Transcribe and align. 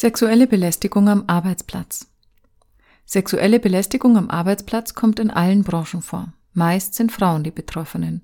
Sexuelle 0.00 0.46
Belästigung 0.46 1.08
am 1.08 1.24
Arbeitsplatz. 1.26 2.06
Sexuelle 3.04 3.58
Belästigung 3.58 4.16
am 4.16 4.30
Arbeitsplatz 4.30 4.94
kommt 4.94 5.18
in 5.18 5.28
allen 5.28 5.64
Branchen 5.64 6.02
vor. 6.02 6.32
Meist 6.52 6.94
sind 6.94 7.10
Frauen 7.10 7.42
die 7.42 7.50
Betroffenen. 7.50 8.22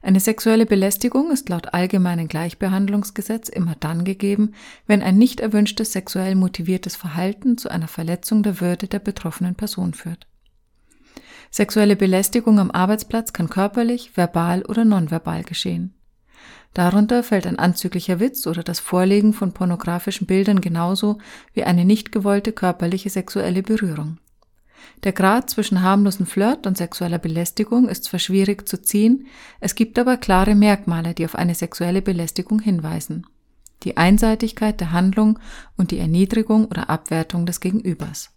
Eine 0.00 0.18
sexuelle 0.18 0.64
Belästigung 0.64 1.30
ist 1.30 1.50
laut 1.50 1.74
allgemeinen 1.74 2.26
Gleichbehandlungsgesetz 2.26 3.50
immer 3.50 3.74
dann 3.78 4.04
gegeben, 4.04 4.54
wenn 4.86 5.02
ein 5.02 5.18
nicht 5.18 5.40
erwünschtes 5.40 5.92
sexuell 5.92 6.36
motiviertes 6.36 6.96
Verhalten 6.96 7.58
zu 7.58 7.68
einer 7.68 7.88
Verletzung 7.88 8.42
der 8.42 8.62
Würde 8.62 8.88
der 8.88 9.00
betroffenen 9.00 9.56
Person 9.56 9.92
führt. 9.92 10.26
Sexuelle 11.50 11.96
Belästigung 11.96 12.58
am 12.58 12.70
Arbeitsplatz 12.70 13.34
kann 13.34 13.50
körperlich, 13.50 14.16
verbal 14.16 14.62
oder 14.62 14.86
nonverbal 14.86 15.44
geschehen. 15.44 15.92
Darunter 16.74 17.22
fällt 17.22 17.46
ein 17.46 17.58
anzüglicher 17.58 18.18
Witz 18.18 18.46
oder 18.46 18.64
das 18.64 18.80
Vorlegen 18.80 19.32
von 19.32 19.52
pornografischen 19.52 20.26
Bildern 20.26 20.60
genauso 20.60 21.18
wie 21.52 21.64
eine 21.64 21.84
nicht 21.84 22.10
gewollte 22.10 22.52
körperliche 22.52 23.10
sexuelle 23.10 23.62
Berührung. 23.62 24.18
Der 25.04 25.12
Grad 25.12 25.50
zwischen 25.50 25.82
harmlosen 25.82 26.26
Flirt 26.26 26.66
und 26.66 26.76
sexueller 26.76 27.18
Belästigung 27.18 27.88
ist 27.88 28.04
zwar 28.04 28.20
schwierig 28.20 28.68
zu 28.68 28.80
ziehen, 28.80 29.26
es 29.60 29.74
gibt 29.74 29.98
aber 29.98 30.16
klare 30.16 30.54
Merkmale, 30.54 31.14
die 31.14 31.24
auf 31.24 31.36
eine 31.36 31.54
sexuelle 31.54 32.02
Belästigung 32.02 32.60
hinweisen. 32.60 33.26
Die 33.82 33.96
Einseitigkeit 33.96 34.80
der 34.80 34.92
Handlung 34.92 35.38
und 35.76 35.90
die 35.90 35.98
Erniedrigung 35.98 36.66
oder 36.66 36.90
Abwertung 36.90 37.44
des 37.44 37.60
Gegenübers. 37.60 38.30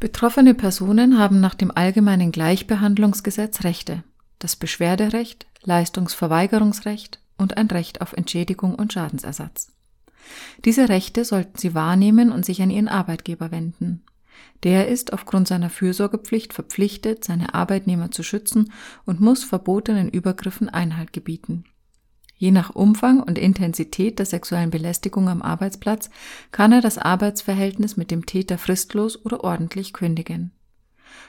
Betroffene 0.00 0.54
Personen 0.54 1.18
haben 1.18 1.40
nach 1.40 1.54
dem 1.54 1.70
allgemeinen 1.70 2.32
Gleichbehandlungsgesetz 2.32 3.64
Rechte, 3.64 4.02
das 4.38 4.56
Beschwerderecht, 4.56 5.46
Leistungsverweigerungsrecht 5.64 7.20
und 7.38 7.56
ein 7.56 7.66
Recht 7.68 8.00
auf 8.00 8.12
Entschädigung 8.12 8.74
und 8.74 8.92
Schadensersatz. 8.92 9.72
Diese 10.64 10.88
Rechte 10.88 11.24
sollten 11.24 11.58
Sie 11.58 11.74
wahrnehmen 11.74 12.30
und 12.30 12.44
sich 12.44 12.62
an 12.62 12.70
Ihren 12.70 12.88
Arbeitgeber 12.88 13.50
wenden. 13.50 14.04
Der 14.62 14.88
ist 14.88 15.12
aufgrund 15.12 15.48
seiner 15.48 15.70
Fürsorgepflicht 15.70 16.52
verpflichtet, 16.52 17.24
seine 17.24 17.54
Arbeitnehmer 17.54 18.10
zu 18.10 18.22
schützen 18.22 18.72
und 19.04 19.20
muss 19.20 19.44
verbotenen 19.44 20.08
Übergriffen 20.08 20.68
Einhalt 20.68 21.12
gebieten. 21.12 21.64
Je 22.36 22.50
nach 22.50 22.70
Umfang 22.74 23.22
und 23.22 23.38
Intensität 23.38 24.18
der 24.18 24.26
sexuellen 24.26 24.70
Belästigung 24.70 25.28
am 25.28 25.42
Arbeitsplatz 25.42 26.10
kann 26.50 26.72
er 26.72 26.80
das 26.80 26.98
Arbeitsverhältnis 26.98 27.96
mit 27.96 28.10
dem 28.10 28.26
Täter 28.26 28.58
fristlos 28.58 29.24
oder 29.24 29.44
ordentlich 29.44 29.92
kündigen. 29.92 30.52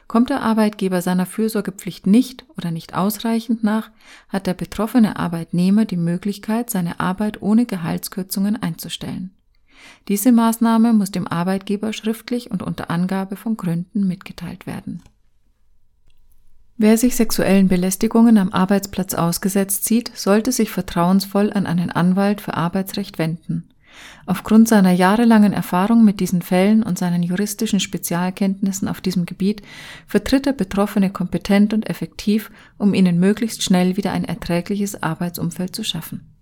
Kommt 0.08 0.30
der 0.30 0.42
Arbeitgeber 0.42 1.02
seiner 1.02 1.26
Fürsorgepflicht 1.26 2.08
nicht 2.08 2.46
oder 2.58 2.72
nicht 2.72 2.94
ausreichend 2.94 3.64
nach, 3.64 3.92
hat 4.30 4.48
der 4.48 4.54
betroffene 4.54 5.18
Arbeitnehmer 5.18 5.86
die 5.86 5.98
Möglichkeit, 5.98 6.70
seine 6.70 7.00
Arbeit 7.00 7.42
ohne 7.42 7.66
Gehaltskürzungen 7.66 8.62
einzustellen. 8.62 9.32
Diese 10.08 10.32
Maßnahme 10.32 10.94
muss 10.94 11.12
dem 11.12 11.28
Arbeitgeber 11.28 11.94
schriftlich 11.94 12.52
und 12.52 12.64
unter 12.64 12.90
Angabe 12.90 13.36
von 13.36 13.58
Gründen 13.58 14.08
mitgeteilt 14.08 14.66
werden. 14.68 15.02
Wer 16.78 16.98
sich 16.98 17.16
sexuellen 17.16 17.68
Belästigungen 17.68 18.38
am 18.38 18.52
Arbeitsplatz 18.52 19.14
ausgesetzt 19.14 19.86
sieht, 19.86 20.12
sollte 20.16 20.52
sich 20.52 20.72
vertrauensvoll 20.72 21.54
an 21.54 21.68
einen 21.68 21.92
Anwalt 21.92 22.42
für 22.42 22.56
Arbeitsrecht 22.56 23.20
wenden. 23.20 23.70
Aufgrund 24.26 24.68
seiner 24.68 24.92
jahrelangen 24.92 25.54
Erfahrung 25.54 26.04
mit 26.04 26.20
diesen 26.20 26.42
Fällen 26.42 26.84
und 26.84 26.98
seinen 26.98 27.24
juristischen 27.24 27.80
Spezialkenntnissen 27.80 28.88
auf 28.88 29.02
diesem 29.02 29.26
Gebiet 29.26 29.62
vertritt 30.08 30.48
er 30.48 30.54
Betroffene 30.54 31.10
kompetent 31.10 31.74
und 31.74 31.90
effektiv, 31.90 32.52
um 32.78 32.94
ihnen 32.94 33.20
möglichst 33.20 33.64
schnell 33.64 33.98
wieder 33.98 34.12
ein 34.12 34.26
erträgliches 34.26 35.02
Arbeitsumfeld 35.02 35.76
zu 35.76 35.84
schaffen. 35.84 36.33